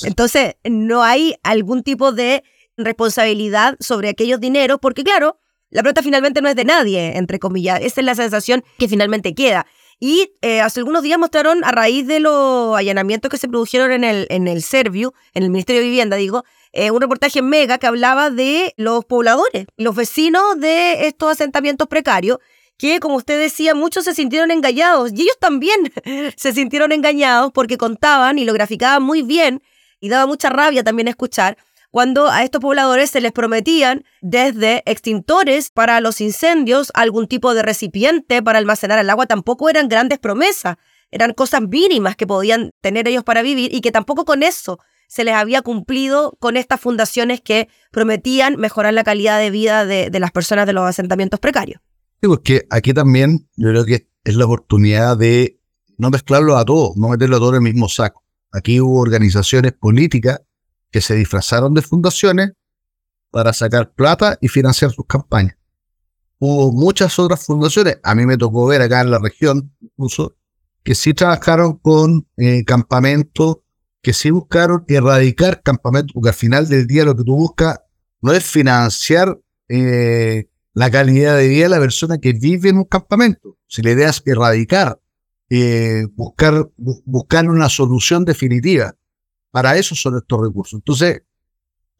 Entonces, 0.05 0.55
no 0.65 1.03
hay 1.03 1.35
algún 1.43 1.83
tipo 1.83 2.13
de 2.13 2.45
responsabilidad 2.77 3.77
sobre 3.81 4.09
aquellos 4.09 4.41
dineros, 4.41 4.79
porque 4.81 5.03
claro, 5.03 5.39
la 5.71 5.83
plata 5.83 6.03
finalmente 6.03 6.43
no 6.43 6.49
es 6.49 6.57
de 6.57 6.65
nadie, 6.65 7.17
entre 7.17 7.39
comillas. 7.39 7.81
Esa 7.83 8.01
es 8.01 8.05
la 8.05 8.15
sensación 8.15 8.63
que 8.79 8.89
finalmente 8.89 9.35
queda. 9.35 9.67
Y 10.00 10.33
eh, 10.40 10.62
hace 10.62 10.80
algunos 10.80 11.02
días 11.02 11.19
mostraron, 11.19 11.62
a 11.62 11.73
raíz 11.73 12.07
de 12.07 12.21
los 12.21 12.75
allanamientos 12.75 13.30
que 13.30 13.37
se 13.37 13.49
produjeron 13.49 13.92
en 13.92 14.02
el, 14.02 14.26
en 14.30 14.49
el 14.49 14.62
Serviu, 14.62 15.12
en 15.35 15.42
el 15.42 15.50
Ministerio 15.50 15.83
de 15.83 15.88
Vivienda, 15.88 16.16
digo, 16.16 16.45
eh, 16.73 16.90
un 16.90 17.02
reportaje 17.02 17.42
mega 17.42 17.76
que 17.76 17.87
hablaba 17.87 18.30
de 18.30 18.73
los 18.78 19.04
pobladores, 19.04 19.66
los 19.76 19.95
vecinos 19.95 20.59
de 20.59 21.07
estos 21.07 21.33
asentamientos 21.33 21.87
precarios, 21.87 22.38
que 22.78 22.99
como 22.99 23.16
usted 23.16 23.38
decía, 23.38 23.75
muchos 23.75 24.04
se 24.04 24.14
sintieron 24.14 24.50
engañados 24.50 25.12
y 25.12 25.23
ellos 25.23 25.37
también 25.38 25.92
se 26.37 26.52
sintieron 26.54 26.92
engañados 26.92 27.52
porque 27.52 27.76
contaban 27.76 28.38
y 28.38 28.47
lo 28.47 28.54
graficaban 28.54 29.02
muy 29.02 29.21
bien 29.21 29.62
y 30.00 30.09
daba 30.09 30.26
mucha 30.26 30.49
rabia 30.49 30.83
también 30.83 31.09
escuchar 31.09 31.59
cuando 31.91 32.29
a 32.29 32.45
estos 32.45 32.61
pobladores 32.61 33.11
se 33.11 33.21
les 33.21 33.33
prometían 33.33 34.05
desde 34.21 34.83
extintores 34.87 35.71
para 35.71 36.01
los 36.01 36.21
incendios, 36.21 36.91
algún 36.95 37.27
tipo 37.27 37.55
de 37.55 37.63
recipiente 37.63 38.43
para 38.43 38.59
almacenar 38.59 38.99
el 38.99 39.11
agua, 39.11 39.27
tampoco 39.27 39.69
eran 39.69 39.89
grandes 39.89 40.19
promesas. 40.19 40.77
eran 41.13 41.33
cosas 41.35 41.63
mínimas 41.63 42.15
que 42.15 42.27
podían 42.27 42.71
tener 42.81 43.09
ellos 43.09 43.25
para 43.25 43.43
vivir 43.43 43.75
y 43.75 43.81
que 43.81 43.91
tampoco 43.91 44.25
con 44.25 44.45
eso 44.45 44.79
se 45.09 45.25
les 45.25 45.35
había 45.35 45.61
cumplido 45.61 46.37
con 46.39 46.57
estas 46.57 46.81
fundaciones 46.81 47.41
que 47.41 47.69
prometían 47.91 48.57
mejorar 48.57 48.95
la 48.95 49.03
calidad 49.03 49.41
de 49.41 49.51
vida 49.51 49.85
de, 49.85 50.09
las 50.21 50.31
personas 50.31 50.67
de 50.67 50.73
los 50.73 50.89
asentamientos 50.89 51.41
precarios. 51.41 51.81
Sí, 52.23 52.29
porque 52.29 52.67
aquí 52.71 52.95
también 52.95 53.49
yo 53.57 53.71
creo 53.71 53.85
que 53.85 54.09
es 54.23 54.37
la 54.37 54.45
oportunidad 54.45 55.19
de 55.19 55.59
no 55.99 56.11
mezclarlo 56.11 56.57
a 56.57 56.65
todos, 56.65 56.97
no 56.97 57.09
meterlo 57.09 57.37
a 57.37 57.39
todos 57.41 57.55
en 57.55 57.67
el 57.67 57.73
mismo 57.73 57.89
saco. 57.89 58.25
Aquí 58.53 58.81
hubo 58.81 59.01
organizaciones 59.01 59.73
políticas 59.73 60.43
que 60.91 61.01
se 61.01 61.15
disfrazaron 61.15 61.75
de 61.75 61.83
fundaciones 61.83 62.53
para 63.31 63.53
sacar 63.53 63.93
plata 63.93 64.39
y 64.41 64.49
financiar 64.49 64.91
sus 64.91 65.07
campañas. 65.07 65.57
Hubo 66.39 66.73
muchas 66.73 67.19
otras 67.19 67.45
fundaciones, 67.45 67.99
a 68.03 68.15
mí 68.15 68.27
me 68.27 68.37
tocó 68.37 68.67
ver 68.67 68.83
acá 68.83 69.03
en 69.03 69.11
la 69.11 69.19
región 69.19 69.75
incluso, 69.81 70.37
que 70.83 70.95
sí 70.95 71.13
trabajaron 71.13 71.77
con 71.77 72.27
eh, 72.39 72.65
campamentos, 72.65 73.59
que 74.03 74.15
sí 74.15 74.31
buscaron 74.31 74.85
erradicar 74.89 75.63
campamentos, 75.63 76.13
porque 76.15 76.31
al 76.31 76.35
final 76.35 76.69
del 76.69 76.87
día 76.87 77.05
lo 77.05 77.15
que 77.15 77.25
tú 77.25 77.37
buscas 77.37 77.81
no 78.23 78.33
es 78.33 78.45
financiar 78.45 79.39
eh, 79.69 80.49
la 80.73 80.91
calidad 80.91 81.37
de 81.37 81.49
vida 81.49 81.65
de 81.65 81.69
la 81.69 81.79
persona 81.79 82.19
que 82.19 82.33
vive 82.33 82.71
en 82.71 82.79
un 82.79 82.85
campamento. 82.85 83.59
Si 83.67 83.83
la 83.83 83.91
idea 83.91 84.09
es 84.09 84.23
erradicar, 84.25 84.99
eh, 85.51 86.07
buscar, 86.15 86.71
buscar 86.77 87.49
una 87.49 87.69
solución 87.69 88.25
definitiva. 88.25 88.97
Para 89.50 89.76
eso 89.76 89.95
son 89.95 90.16
estos 90.16 90.40
recursos. 90.40 90.78
Entonces, 90.78 91.23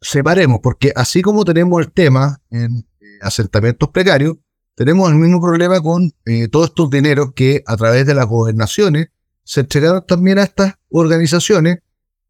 separemos, 0.01 0.59
porque 0.61 0.91
así 0.95 1.21
como 1.21 1.45
tenemos 1.45 1.81
el 1.81 1.91
tema 1.91 2.41
en 2.49 2.77
eh, 2.77 3.05
asentamientos 3.21 3.89
precarios, 3.89 4.37
tenemos 4.75 5.09
el 5.09 5.15
mismo 5.17 5.41
problema 5.41 5.79
con 5.81 6.11
eh, 6.25 6.47
todos 6.47 6.69
estos 6.69 6.89
dineros 6.89 7.33
que 7.35 7.63
a 7.67 7.77
través 7.77 8.05
de 8.07 8.15
las 8.15 8.25
gobernaciones 8.25 9.09
se 9.43 9.61
entregaron 9.61 10.05
también 10.07 10.39
a 10.39 10.43
estas 10.43 10.75
organizaciones, 10.89 11.79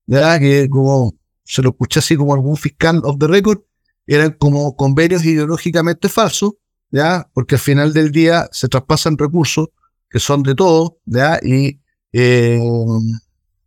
¿verdad? 0.05 0.39
que 0.39 0.67
como 0.69 1.15
se 1.43 1.61
lo 1.61 1.69
escuché 1.69 1.99
así 1.99 2.15
como 2.15 2.33
algún 2.33 2.57
fiscal 2.57 3.01
of 3.03 3.17
the 3.19 3.27
record, 3.27 3.59
eran 4.07 4.31
como 4.31 4.75
convenios 4.75 5.23
ideológicamente 5.23 6.09
falsos, 6.09 6.53
¿ya? 6.89 7.29
porque 7.33 7.55
al 7.55 7.61
final 7.61 7.93
del 7.93 8.11
día 8.11 8.49
se 8.51 8.67
traspasan 8.67 9.17
recursos 9.17 9.69
que 10.09 10.19
son 10.19 10.43
de 10.43 10.55
todos, 10.55 10.93
¿ya? 11.05 11.39
y 11.41 11.79
eh, 12.11 12.59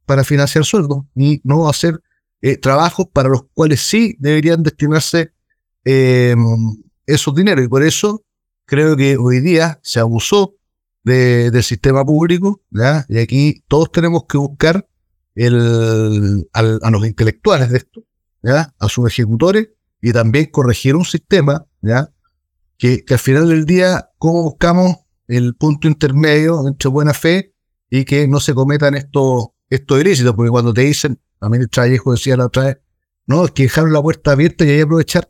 para 0.07 0.25
financiar 0.25 0.65
sueldos 0.65 1.05
y 1.15 1.41
no 1.45 1.69
hacer 1.69 2.01
eh, 2.43 2.57
trabajos 2.57 3.07
para 3.13 3.29
los 3.29 3.45
cuales 3.55 3.81
sí 3.81 4.17
deberían 4.19 4.63
destinarse 4.63 5.33
eh, 5.85 6.35
esos 7.07 7.35
dineros. 7.35 7.65
Y 7.65 7.69
por 7.69 7.83
eso 7.83 8.25
creo 8.67 8.97
que 8.97 9.17
hoy 9.17 9.41
día 9.41 9.81
se 9.83 10.01
abusó 10.01 10.55
del 11.03 11.63
sistema 11.63 12.05
público, 12.05 12.63
¿ya? 12.71 13.05
y 13.11 13.19
aquí 13.19 13.63
todos 13.69 13.93
tenemos 13.93 14.25
que 14.27 14.39
buscar 14.39 14.89
el, 15.35 16.49
a 16.53 16.91
los 16.91 17.07
intelectuales 17.07 17.71
de 17.71 17.77
esto, 17.77 18.05
¿ya? 18.43 18.75
a 18.79 18.89
sus 18.89 19.07
ejecutores, 19.07 19.69
y 20.01 20.13
también 20.13 20.47
corregir 20.47 20.97
un 20.97 21.05
sistema, 21.05 21.67
¿ya? 21.81 22.11
Que, 22.77 23.05
que 23.05 23.15
al 23.15 23.21
final 23.21 23.49
del 23.49 23.65
día, 23.65 24.11
¿cómo 24.19 24.43
buscamos 24.43 24.97
el 25.29 25.55
punto 25.55 25.89
intermedio 25.89 26.67
entre 26.69 26.91
buena 26.91 27.15
fe 27.15 27.55
y 27.89 28.05
que 28.05 28.29
no 28.29 28.41
se 28.41 28.55
cometan 28.55 28.95
estos, 28.95 29.49
estos 29.69 30.01
ilícitos? 30.01 30.35
Porque 30.35 30.51
cuando 30.51 30.73
te 30.73 30.83
dicen, 30.83 31.21
también 31.39 31.63
el 31.63 31.71
Trayejo 31.71 32.13
decía 32.13 32.37
la 32.37 32.47
otra 32.47 32.65
vez, 32.65 32.79
no, 33.27 33.45
es 33.45 33.51
que 33.53 33.65
dejaron 33.65 33.93
la 33.93 34.03
puerta 34.03 34.33
abierta 34.33 34.65
y 34.65 34.71
ahí 34.71 34.81
aprovechar. 34.81 35.27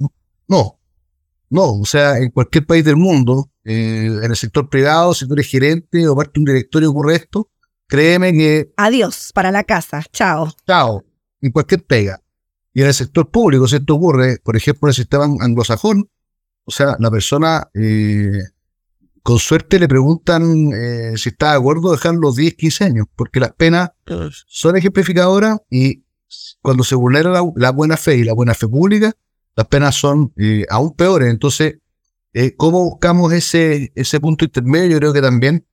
No, 0.49 0.79
no, 1.51 1.81
o 1.81 1.85
sea, 1.85 2.19
en 2.19 2.31
cualquier 2.31 2.67
país 2.67 2.85
del 2.85 2.97
mundo, 2.97 3.51
eh, 3.65 4.07
en 4.07 4.31
el 4.31 4.37
sector 4.37 4.69
privado, 4.69 5.15
si 5.15 5.27
tú 5.27 5.35
eres 5.35 5.49
gerente 5.49 6.07
o 6.09 6.17
parte 6.17 6.33
de 6.35 6.41
un 6.41 6.45
directorio 6.47 6.91
ocurre 6.91 7.17
esto, 7.17 7.49
créeme 7.87 8.33
que... 8.33 8.73
Adiós, 8.77 9.31
para 9.33 9.53
la 9.53 9.63
casa, 9.63 10.03
chao. 10.13 10.53
Chao, 10.67 11.05
en 11.41 11.53
cualquier 11.53 11.85
pega. 11.85 12.21
Y 12.73 12.81
en 12.81 12.89
el 12.89 12.95
sector 12.95 13.31
público, 13.31 13.69
si 13.69 13.77
esto 13.77 13.95
ocurre, 13.95 14.39
por 14.43 14.57
ejemplo, 14.57 14.89
en 14.89 14.91
el 14.91 14.95
sistema 14.95 15.25
anglosajón, 15.25 16.11
o 16.65 16.71
sea, 16.73 16.97
la 16.99 17.11
persona, 17.11 17.71
eh, 17.75 18.33
con 19.25 19.39
suerte 19.39 19.79
le 19.79 19.89
preguntan 19.89 20.71
eh, 20.75 21.15
si 21.17 21.31
está 21.31 21.53
de 21.53 21.57
acuerdo 21.57 21.91
dejar 21.91 22.15
los 22.15 22.37
10, 22.37 22.57
15 22.57 22.85
años, 22.85 23.07
porque 23.17 23.41
las 23.41 23.53
penas 23.55 23.89
son 24.47 24.77
ejemplificadoras 24.77 25.61
y 25.71 26.05
cuando 26.61 26.85
se 26.85 26.95
vulnera 26.95 27.43
la, 27.57 27.71
buena 27.71 27.97
fe 27.97 28.19
y 28.19 28.25
la 28.25 28.35
buena 28.35 28.53
fe 28.53 28.69
pública, 28.69 29.15
las 29.57 29.67
penas 29.67 29.95
son 29.95 30.35
eh, 30.37 30.67
aún 30.69 30.95
peores. 30.95 31.31
Entonces, 31.31 31.79
eh, 32.35 32.55
¿cómo 32.55 32.85
buscamos 32.85 33.33
ese, 33.33 33.93
ese 33.95 34.21
punto 34.21 34.45
intermedio? 34.45 34.91
Yo 34.91 34.99
creo 34.99 35.13
que 35.15 35.23
también 35.23 35.67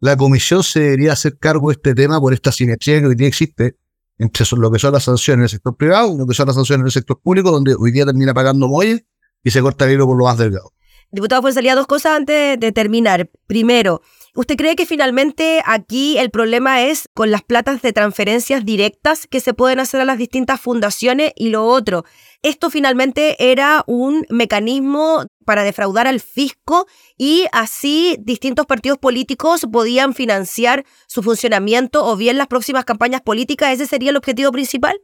la 0.00 0.14
comisión 0.14 0.62
se 0.62 0.80
debería 0.80 1.14
hacer 1.14 1.38
cargo 1.38 1.70
de 1.70 1.76
este 1.76 1.94
tema 1.94 2.20
por 2.20 2.34
esta 2.34 2.52
simetría 2.52 3.00
que 3.00 3.06
hoy 3.06 3.14
día 3.14 3.28
existe 3.28 3.78
entre 4.18 4.44
lo 4.58 4.70
que 4.70 4.78
son 4.78 4.92
las 4.92 5.04
sanciones 5.04 5.38
en 5.38 5.42
el 5.44 5.48
sector 5.48 5.74
privado 5.78 6.14
y 6.14 6.18
lo 6.18 6.26
que 6.26 6.34
son 6.34 6.46
las 6.46 6.56
sanciones 6.56 6.80
en 6.80 6.86
el 6.86 6.92
sector 6.92 7.18
público, 7.22 7.50
donde 7.52 7.74
hoy 7.74 7.90
día 7.90 8.04
termina 8.04 8.34
pagando 8.34 8.68
muelles 8.68 9.02
y 9.42 9.50
se 9.50 9.62
corta 9.62 9.86
el 9.86 9.92
hilo 9.92 10.06
por 10.06 10.18
lo 10.18 10.26
más 10.26 10.36
delgado. 10.36 10.74
Diputado 11.10 11.50
salía 11.50 11.74
dos 11.74 11.86
cosas 11.86 12.16
antes 12.16 12.60
de 12.60 12.70
terminar. 12.70 13.30
Primero, 13.46 14.02
¿usted 14.34 14.56
cree 14.56 14.76
que 14.76 14.84
finalmente 14.84 15.62
aquí 15.64 16.18
el 16.18 16.30
problema 16.30 16.82
es 16.82 17.08
con 17.14 17.30
las 17.30 17.42
platas 17.42 17.80
de 17.80 17.94
transferencias 17.94 18.62
directas 18.66 19.26
que 19.26 19.40
se 19.40 19.54
pueden 19.54 19.80
hacer 19.80 20.02
a 20.02 20.04
las 20.04 20.18
distintas 20.18 20.60
fundaciones? 20.60 21.32
Y 21.34 21.48
lo 21.48 21.64
otro, 21.64 22.04
¿esto 22.42 22.68
finalmente 22.68 23.50
era 23.50 23.84
un 23.86 24.26
mecanismo 24.28 25.24
para 25.46 25.64
defraudar 25.64 26.06
al 26.06 26.20
fisco 26.20 26.86
y 27.16 27.46
así 27.52 28.18
distintos 28.20 28.66
partidos 28.66 28.98
políticos 28.98 29.66
podían 29.72 30.12
financiar 30.12 30.84
su 31.06 31.22
funcionamiento 31.22 32.04
o 32.04 32.18
bien 32.18 32.36
las 32.36 32.48
próximas 32.48 32.84
campañas 32.84 33.22
políticas? 33.22 33.72
¿Ese 33.72 33.86
sería 33.86 34.10
el 34.10 34.16
objetivo 34.18 34.52
principal? 34.52 35.00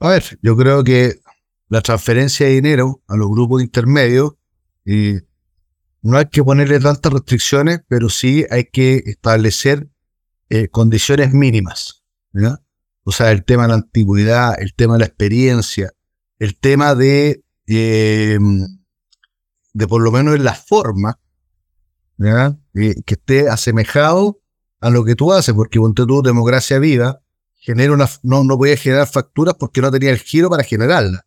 A 0.00 0.08
ver, 0.08 0.36
yo 0.42 0.56
creo 0.56 0.82
que 0.82 1.20
la 1.68 1.80
transferencia 1.80 2.46
de 2.46 2.54
dinero 2.54 3.02
a 3.06 3.16
los 3.16 3.30
grupos 3.30 3.62
intermedios 3.62 4.32
y 4.84 5.20
no 6.04 6.18
hay 6.18 6.26
que 6.26 6.44
ponerle 6.44 6.78
tantas 6.80 7.10
restricciones, 7.12 7.80
pero 7.88 8.10
sí 8.10 8.44
hay 8.50 8.64
que 8.64 9.02
establecer 9.06 9.88
eh, 10.50 10.68
condiciones 10.68 11.32
mínimas. 11.32 12.04
O 13.04 13.10
sea, 13.10 13.32
el 13.32 13.42
tema 13.44 13.62
de 13.62 13.68
la 13.68 13.74
antigüedad, 13.76 14.54
el 14.60 14.74
tema 14.74 14.94
de 14.94 14.98
la 15.00 15.06
experiencia, 15.06 15.92
el 16.38 16.58
tema 16.58 16.94
de, 16.94 17.42
eh, 17.66 18.38
de 19.72 19.86
por 19.88 20.02
lo 20.02 20.12
menos 20.12 20.34
en 20.34 20.44
la 20.44 20.54
forma, 20.54 21.18
eh, 22.20 22.94
que 23.06 23.14
esté 23.14 23.48
asemejado 23.48 24.40
a 24.80 24.90
lo 24.90 25.04
que 25.04 25.14
tú 25.14 25.32
haces, 25.32 25.54
porque 25.54 25.78
ponte 25.78 26.04
tu 26.04 26.22
democracia 26.22 26.78
viva, 26.78 27.22
genera 27.54 27.94
una, 27.94 28.10
no, 28.22 28.44
no 28.44 28.58
podía 28.58 28.76
generar 28.76 29.06
facturas 29.06 29.54
porque 29.58 29.80
no 29.80 29.90
tenía 29.90 30.10
el 30.10 30.18
giro 30.18 30.50
para 30.50 30.64
generarla. 30.64 31.24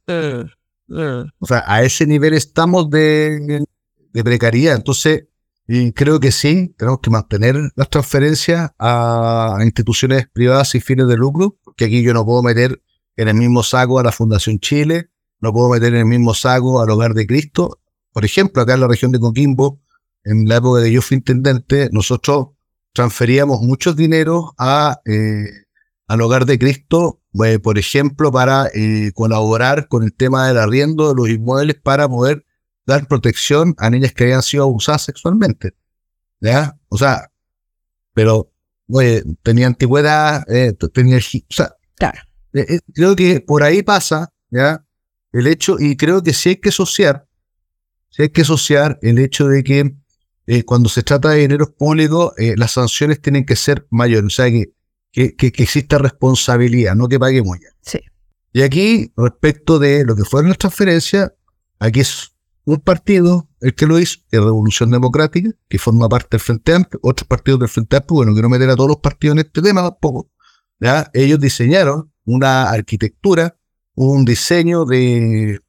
O 0.88 1.48
sea, 1.48 1.64
a 1.66 1.82
ese 1.82 2.06
nivel 2.06 2.36
estamos 2.36 2.92
de, 2.92 3.66
de 4.14 4.24
precariedad. 4.24 4.76
Entonces, 4.76 5.26
creo 5.96 6.20
que 6.20 6.32
sí, 6.32 6.74
tenemos 6.78 7.00
que 7.02 7.10
mantener 7.10 7.56
las 7.76 7.90
transferencias 7.90 8.72
a, 8.80 9.58
instituciones 9.64 10.28
privadas 10.32 10.70
sin 10.70 10.82
fines 10.82 11.08
de 11.08 11.18
lucro, 11.18 11.58
porque 11.64 11.86
aquí 11.86 12.02
yo 12.02 12.14
no 12.14 12.26
puedo 12.26 12.42
meter 12.42 12.82
en 13.16 13.28
el 13.28 13.36
mismo 13.36 13.64
saco 13.64 14.00
a 14.00 14.04
la 14.04 14.12
Fundación 14.12 14.60
Chile, 14.60 15.10
no 15.40 15.52
puedo 15.52 15.70
meter 15.70 15.94
en 15.94 16.00
el 16.00 16.06
mismo 16.06 16.34
saco 16.34 16.82
al 16.82 16.90
Hogar 16.90 17.14
de 17.14 17.28
Cristo. 17.28 17.80
Por 18.12 18.26
ejemplo, 18.26 18.62
acá 18.62 18.74
en 18.74 18.82
la 18.82 18.88
región 18.88 19.12
de 19.12 19.20
Coquimbo, 19.20 19.82
en 20.24 20.48
la 20.48 20.58
época 20.58 20.82
de 20.82 20.92
yo 20.92 21.02
fui 21.02 21.18
intendente, 21.18 21.90
nosotros 21.92 22.50
transferíamos 22.94 23.62
muchos 23.62 23.96
dinero 23.96 24.56
a, 24.58 25.00
eh, 25.06 25.46
al 26.08 26.22
Hogar 26.22 26.46
de 26.46 26.58
Cristo, 26.58 27.22
eh, 27.46 27.60
por 27.60 27.78
ejemplo, 27.78 28.32
para 28.32 28.68
eh, 28.74 29.12
colaborar 29.14 29.88
con 29.88 30.04
el 30.04 30.14
tema 30.14 30.48
del 30.48 30.58
arriendo 30.58 31.10
de 31.10 31.16
los 31.16 31.30
inmuebles 31.30 31.76
para 31.76 32.08
poder 32.08 32.47
dar 32.88 33.08
protección 33.08 33.76
a 33.78 33.90
niñas 33.90 34.14
que 34.14 34.24
habían 34.24 34.42
sido 34.42 34.64
abusadas 34.64 35.04
sexualmente. 35.04 35.76
¿Ya? 36.40 36.80
O 36.88 36.98
sea, 36.98 37.30
pero, 38.14 38.52
oye, 38.90 39.24
tenía 39.44 39.68
antigüedad, 39.68 40.44
eh, 40.50 40.74
tenía... 40.94 41.18
O 41.18 41.54
sea, 41.54 41.76
claro. 41.96 42.20
Eh, 42.54 42.66
eh, 42.68 42.80
creo 42.94 43.16
que 43.16 43.42
por 43.42 43.62
ahí 43.62 43.84
pasa, 43.84 44.34
¿ya? 44.50 44.86
El 45.34 45.46
hecho, 45.48 45.76
y 45.80 45.98
creo 45.98 46.24
que 46.24 46.34
sí 46.34 46.50
hay 46.50 46.56
que 46.56 46.70
asociar, 46.70 47.28
sí 48.10 48.24
hay 48.24 48.30
que 48.30 48.42
asociar 48.42 48.98
el 49.02 49.20
hecho 49.20 49.48
de 49.48 49.64
que 49.64 49.94
cuando 50.66 50.88
se 50.88 51.04
trata 51.04 51.32
de 51.32 51.42
dinero 51.42 51.76
público, 51.76 52.34
las 52.38 52.72
sanciones 52.72 53.22
tienen 53.22 53.46
que 53.46 53.58
ser 53.58 53.86
mayores, 53.90 54.28
o 54.28 54.30
sea, 54.30 54.50
que, 54.50 54.72
que, 55.12 55.36
que, 55.36 55.64
exista 55.64 55.98
responsabilidad, 55.98 56.96
no 56.96 57.10
que 57.10 57.20
paguemos 57.20 57.60
ya. 57.60 57.68
Sí. 57.82 58.00
Y 58.54 58.62
aquí, 58.62 59.12
respecto 59.18 59.78
de 59.78 60.06
lo 60.06 60.16
que 60.16 60.24
fueron 60.24 60.50
las 60.50 60.58
transferencias, 60.58 61.34
aquí 61.80 62.00
es 62.00 62.32
un 62.68 62.82
partido, 62.82 63.48
el 63.62 63.74
que 63.76 63.86
lo 63.86 63.98
hizo, 63.98 64.20
es 64.30 64.42
Revolución 64.42 64.92
Democrática, 64.92 65.52
que 65.70 65.80
forma 65.80 66.10
parte 66.10 66.28
del 66.32 66.42
Frente 66.42 66.74
Amplio, 66.74 67.00
otros 67.02 67.26
partidos 67.26 67.62
del 67.62 67.70
Frente 67.70 67.96
Amplio, 67.96 68.16
bueno, 68.18 68.34
quiero 68.34 68.50
meter 68.50 68.70
a 68.70 68.76
todos 68.76 68.90
los 68.90 68.98
partidos 68.98 69.36
en 69.36 69.46
este 69.46 69.62
tema 69.62 69.82
tampoco. 69.84 70.30
¿ya? 70.78 71.10
Ellos 71.14 71.40
diseñaron 71.40 72.12
una 72.26 72.70
arquitectura, 72.70 73.58
un 73.96 74.26
diseño 74.26 74.84
de, 74.84 75.62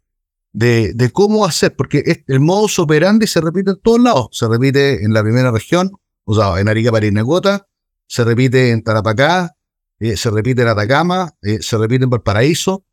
de, 0.52 1.11
cómo 1.12 1.45
hacer, 1.45 1.76
porque 1.76 2.25
el 2.26 2.40
modus 2.40 2.81
operandi 2.81 3.28
se 3.28 3.40
repite 3.40 3.71
en 3.71 3.81
todos 3.81 4.00
lados, 4.00 4.28
se 4.33 4.49
repite 4.49 5.05
en 5.05 5.12
la 5.12 5.23
primera 5.23 5.52
región, 5.52 5.93
o 6.25 6.35
sea, 6.35 6.59
en 6.59 6.69
Arica, 6.69 6.90
Parinacota, 6.90 7.69
se 8.09 8.25
repite 8.25 8.73
en 8.73 8.83
Tarapacá, 8.83 9.55
eh, 10.00 10.17
se 10.17 10.31
repite 10.31 10.62
en 10.62 10.69
Atacama, 10.69 11.33
eh, 11.43 11.59
se 11.61 11.78
repite 11.78 12.02
en 12.02 12.11
Valparaíso, 12.11 12.85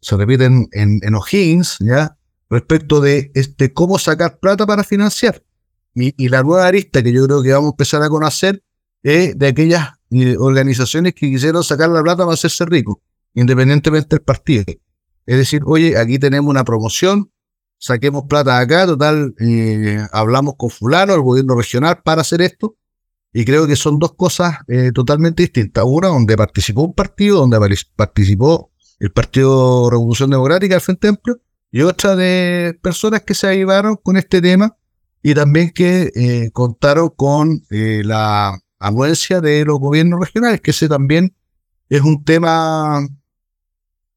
se 0.00 0.16
repite 0.16 0.46
en, 0.46 0.68
en, 0.72 1.14
O'Higgins, 1.14 1.76
¿ya? 1.78 2.16
Respecto 2.52 3.00
de 3.00 3.30
este, 3.34 3.72
cómo 3.72 3.98
sacar 3.98 4.38
plata 4.38 4.66
para 4.66 4.84
financiar. 4.84 5.42
Y, 5.94 6.28
la 6.28 6.42
nueva 6.42 6.66
arista 6.66 7.02
que 7.02 7.10
yo 7.10 7.24
creo 7.24 7.42
que 7.42 7.50
vamos 7.50 7.68
a 7.68 7.72
empezar 7.72 8.02
a 8.02 8.10
conocer 8.10 8.62
es 9.02 9.38
de 9.38 9.46
aquellas 9.46 9.88
eh, 10.10 10.36
organizaciones 10.38 11.14
que 11.14 11.30
quisieron 11.30 11.64
sacar 11.64 11.88
la 11.88 12.02
plata 12.02 12.24
para 12.24 12.34
hacerse 12.34 12.66
ricos, 12.66 12.96
independientemente 13.32 14.16
del 14.16 14.22
partido. 14.22 14.64
Es 15.24 15.36
decir, 15.38 15.62
oye, 15.64 15.96
aquí 15.96 16.18
tenemos 16.18 16.50
una 16.50 16.62
promoción, 16.62 17.32
saquemos 17.78 18.24
plata 18.28 18.58
acá, 18.58 18.84
total, 18.84 19.34
hablamos 20.12 20.56
con 20.58 20.68
fulano, 20.68 21.14
el 21.14 21.22
gobierno 21.22 21.54
regional, 21.54 22.02
para 22.04 22.20
hacer 22.20 22.42
esto, 22.42 22.76
y 23.32 23.46
creo 23.46 23.66
que 23.66 23.76
son 23.76 23.98
dos 23.98 24.12
cosas 24.12 24.58
eh, 24.68 24.92
totalmente 24.92 25.42
distintas. 25.42 25.84
Una 25.86 26.08
donde 26.08 26.36
participó 26.36 26.82
un 26.82 26.92
partido, 26.92 27.38
donde 27.38 27.58
participó 27.96 28.72
el 28.98 29.10
Partido 29.10 29.88
Revolución 29.88 30.28
Democrática, 30.28 30.74
el 30.74 30.82
Frente 30.82 31.08
Amplio, 31.08 31.40
y 31.72 31.82
otra 31.82 32.14
de 32.14 32.78
personas 32.82 33.22
que 33.22 33.34
se 33.34 33.48
ayudaron 33.48 33.96
con 33.96 34.16
este 34.16 34.40
tema 34.42 34.76
y 35.22 35.34
también 35.34 35.70
que 35.70 36.12
eh, 36.14 36.50
contaron 36.52 37.08
con 37.08 37.62
eh, 37.70 38.02
la 38.04 38.58
anuencia 38.78 39.40
de 39.40 39.64
los 39.64 39.80
gobiernos 39.80 40.20
regionales, 40.20 40.60
que 40.60 40.72
ese 40.72 40.88
también 40.88 41.34
es 41.88 42.02
un 42.02 42.24
tema 42.24 43.06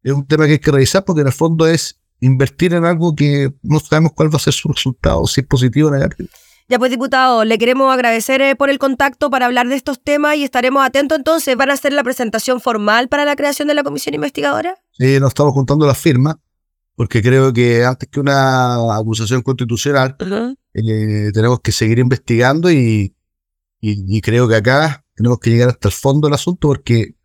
es 0.03 0.12
un 0.12 0.27
tema 0.27 0.45
que 0.45 0.53
hay 0.53 0.59
que 0.59 0.71
revisar 0.71 1.03
porque 1.05 1.21
en 1.21 1.27
el 1.27 1.33
fondo 1.33 1.65
es 1.65 2.00
invertir 2.19 2.74
en 2.74 2.85
algo 2.85 3.15
que 3.15 3.53
no 3.63 3.79
sabemos 3.79 4.12
cuál 4.13 4.31
va 4.31 4.38
a 4.38 4.39
ser 4.39 4.53
su 4.53 4.67
resultado, 4.69 5.25
si 5.25 5.41
es 5.41 5.47
positivo 5.47 5.89
o 5.89 5.91
negativo. 5.91 6.29
Ya 6.67 6.79
pues, 6.79 6.89
diputado, 6.89 7.45
le 7.45 7.59
queremos 7.59 7.93
agradecer 7.93 8.41
eh, 8.41 8.55
por 8.55 8.71
el 8.71 8.79
contacto 8.79 9.29
para 9.29 9.45
hablar 9.45 9.67
de 9.67 9.75
estos 9.75 10.01
temas 10.01 10.35
y 10.38 10.43
estaremos 10.43 10.83
atentos 10.83 11.17
entonces. 11.17 11.55
¿Van 11.55 11.69
a 11.69 11.74
hacer 11.74 11.93
la 11.93 12.03
presentación 12.03 12.59
formal 12.59 13.07
para 13.07 13.24
la 13.24 13.35
creación 13.35 13.67
de 13.67 13.75
la 13.75 13.83
comisión 13.83 14.15
investigadora? 14.15 14.75
Sí, 14.91 15.19
nos 15.19 15.29
estamos 15.29 15.53
juntando 15.53 15.85
las 15.85 15.97
firmas, 15.97 16.38
porque 16.96 17.22
creo 17.22 17.52
que 17.52 17.84
antes 17.84 18.10
que 18.10 18.20
una 18.20 18.96
acusación 18.96 19.42
constitucional, 19.42 20.16
eh, 20.74 21.32
tenemos 21.34 21.60
que 21.60 21.72
seguir 21.72 22.00
investigando 22.00 22.72
y, 22.72 23.16
y, 23.82 24.22
creo 24.22 24.48
que 24.48 24.56
acá 24.56 25.06
tenemos 25.14 25.40
que 25.40 25.52
llegar 25.52 25.70
hasta 25.70 25.90
el 25.90 25.94
fondo 25.94 26.28
del 26.28 26.36
asunto, 26.36 26.70
porque 26.70 27.16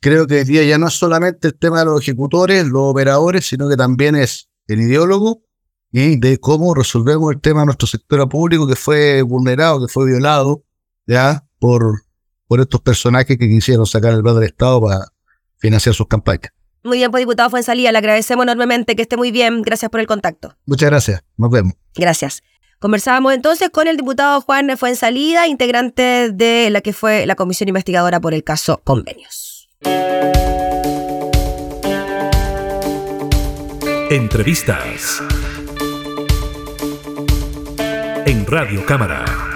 creo 0.00 0.26
que 0.26 0.40
el 0.40 0.46
día 0.46 0.64
ya 0.64 0.78
no 0.78 0.88
es 0.88 0.94
solamente 0.94 1.48
el 1.48 1.58
tema 1.58 1.80
de 1.80 1.86
los 1.86 2.02
ejecutores, 2.02 2.66
los 2.66 2.82
operadores, 2.82 3.46
sino 3.46 3.68
que 3.68 3.76
también 3.76 4.14
es 4.16 4.48
el 4.68 4.82
ideólogo 4.82 5.42
y 5.92 6.16
de 6.18 6.38
cómo 6.38 6.74
resolvemos 6.74 7.32
el 7.32 7.40
tema 7.40 7.60
de 7.60 7.66
nuestro 7.66 7.88
sector 7.88 8.28
público 8.28 8.66
que 8.66 8.76
fue 8.76 9.22
vulnerado, 9.22 9.84
que 9.84 9.92
fue 9.92 10.06
violado 10.06 10.64
ya 11.06 11.44
por, 11.58 12.02
por 12.46 12.60
estos 12.60 12.80
personajes 12.80 13.36
que 13.36 13.48
quisieron 13.48 13.86
sacar 13.86 14.14
el 14.14 14.22
plan 14.22 14.36
del 14.36 14.44
Estado 14.44 14.80
para 14.80 15.06
financiar 15.58 15.94
sus 15.94 16.06
campañas. 16.06 16.52
Muy 16.82 16.98
bien, 16.98 17.10
pues 17.10 17.22
diputado 17.22 17.50
Fuensalía, 17.50 17.92
le 17.92 17.98
agradecemos 17.98 18.44
enormemente 18.44 18.96
que 18.96 19.02
esté 19.02 19.16
muy 19.16 19.30
bien. 19.30 19.62
Gracias 19.62 19.90
por 19.90 20.00
el 20.00 20.06
contacto. 20.06 20.56
Muchas 20.66 20.90
gracias. 20.90 21.22
Nos 21.36 21.50
vemos. 21.50 21.74
Gracias. 21.94 22.42
Conversábamos 22.78 23.34
entonces 23.34 23.68
con 23.68 23.88
el 23.88 23.98
diputado 23.98 24.40
Juan 24.40 24.76
Fuensalida, 24.78 25.46
integrante 25.46 26.30
de 26.32 26.70
la 26.70 26.80
que 26.80 26.94
fue 26.94 27.26
la 27.26 27.34
comisión 27.34 27.68
investigadora 27.68 28.20
por 28.20 28.32
el 28.32 28.42
caso 28.42 28.80
Convenios. 28.84 29.68
Entrevistas 34.10 35.22
en 38.26 38.46
Radio 38.46 38.84
Cámara. 38.86 39.49